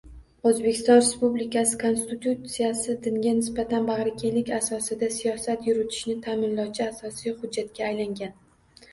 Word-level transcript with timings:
Oʻzbekiston 0.49 0.95
Respublikasi 0.99 1.75
Konstitutsiyasi 1.81 2.95
dinga 3.07 3.33
nisbatan 3.41 3.85
bagʻrikenglik 3.89 4.49
asosida 4.57 5.09
siyosat 5.17 5.67
yuritilishini 5.69 6.15
taʼminlovchi 6.29 6.87
asosiy 6.87 7.35
hujjatga 7.43 7.85
aylangan. 7.91 8.33